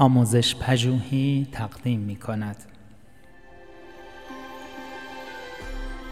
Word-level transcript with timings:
آموزش 0.00 0.56
پژوهی 0.56 1.48
تقدیم 1.52 2.00
می 2.00 2.16
کند 2.16 2.56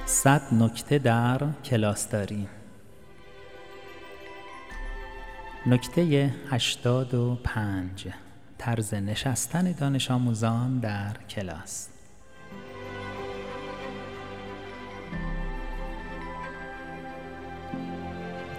صد 0.06 0.42
نکته 0.54 0.98
در 0.98 1.40
کلاسداری 1.64 2.48
نکته 5.66 6.34
هشتاد 6.50 7.14
و 7.14 7.38
پنج. 7.44 8.08
طرز 8.58 8.94
نشستن 8.94 9.72
دانش 9.72 10.10
آموزان 10.10 10.78
در 10.78 11.16
کلاس. 11.28 11.88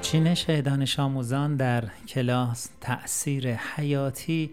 چینش 0.02 0.50
دانش 0.50 1.00
آموزان 1.00 1.56
در 1.56 1.84
کلاس 2.08 2.70
تأثیر 2.82 3.56
حیاتی 3.56 4.50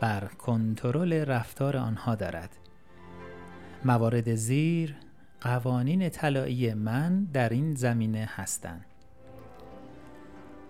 بر 0.00 0.24
کنترل 0.38 1.12
رفتار 1.12 1.76
آنها 1.76 2.14
دارد. 2.14 2.56
موارد 3.84 4.34
زیر 4.34 4.96
قوانین 5.40 6.08
طلایی 6.08 6.74
من 6.74 7.24
در 7.24 7.48
این 7.48 7.74
زمینه 7.74 8.28
هستند. 8.34 8.84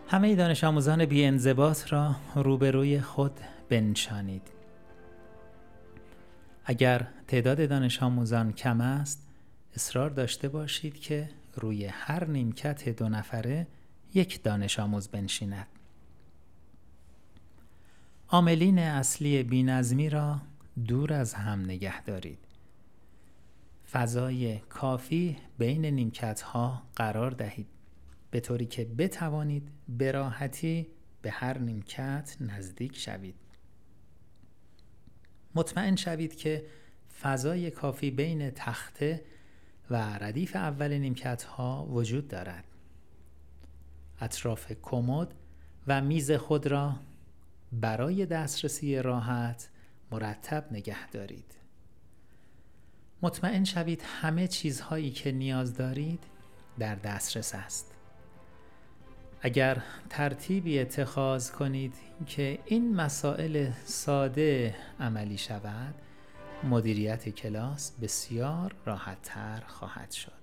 همه 0.08 0.34
دانش 0.34 0.64
آموزان 0.64 1.04
بی 1.04 1.24
انضباط 1.24 1.92
را 1.92 2.16
روبروی 2.34 3.00
خود 3.00 3.40
بنشانید. 3.68 4.42
اگر 6.64 7.06
تعداد 7.28 7.68
دانش 7.68 8.02
آموزان 8.02 8.52
کم 8.52 8.80
است 8.80 9.26
اصرار 9.74 10.10
داشته 10.10 10.48
باشید 10.48 11.00
که 11.00 11.28
روی 11.56 11.86
هر 11.86 12.24
نیمکت 12.24 12.88
دو 12.88 13.08
نفره 13.08 13.66
یک 14.14 14.42
دانش 14.42 14.78
آموز 14.78 15.08
بنشیند. 15.08 15.66
عاملین 18.32 18.78
اصلی 18.78 19.42
بینظمی 19.42 20.10
را 20.10 20.40
دور 20.86 21.12
از 21.12 21.34
هم 21.34 21.64
نگه 21.64 22.02
دارید. 22.02 22.38
فضای 23.92 24.58
کافی 24.58 25.36
بین 25.58 25.86
نیمکت 25.86 26.40
ها 26.40 26.82
قرار 26.96 27.30
دهید. 27.30 27.66
به 28.30 28.40
طوری 28.40 28.66
که 28.66 28.84
بتوانید 28.84 29.68
به 29.88 30.12
راحتی 30.12 30.86
به 31.22 31.30
هر 31.30 31.58
نیمکت 31.58 32.36
نزدیک 32.40 32.96
شوید. 32.96 33.34
مطمئن 35.54 35.96
شوید 35.96 36.36
که 36.36 36.66
فضای 37.20 37.70
کافی 37.70 38.10
بین 38.10 38.50
تخته 38.50 39.24
و 39.90 39.96
ردیف 39.96 40.56
اول 40.56 40.98
نیمکت 40.98 41.42
ها 41.42 41.86
وجود 41.86 42.28
دارد. 42.28 42.64
اطراف 44.20 44.72
کمد 44.82 45.34
و 45.86 46.00
میز 46.00 46.32
خود 46.32 46.66
را 46.66 46.96
برای 47.72 48.26
دسترسی 48.26 49.02
راحت 49.02 49.68
مرتب 50.10 50.72
نگه 50.72 51.10
دارید. 51.10 51.54
مطمئن 53.22 53.64
شوید 53.64 54.02
همه 54.02 54.48
چیزهایی 54.48 55.10
که 55.10 55.32
نیاز 55.32 55.76
دارید 55.76 56.24
در 56.78 56.94
دسترس 56.94 57.54
است. 57.54 57.94
اگر 59.42 59.82
ترتیبی 60.10 60.78
اتخاذ 60.78 61.50
کنید 61.50 61.94
که 62.26 62.58
این 62.64 62.94
مسائل 62.94 63.70
ساده 63.84 64.76
عملی 65.00 65.38
شود 65.38 65.94
مدیریت 66.64 67.28
کلاس 67.28 67.92
بسیار 67.92 68.74
راحت 68.86 69.22
تر 69.22 69.60
خواهد 69.66 70.10
شد. 70.10 70.39